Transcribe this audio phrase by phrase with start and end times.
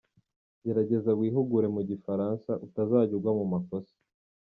[0.63, 3.95] Gerageza wihugure mu gifaransa, utazajya ugwa mu makosa.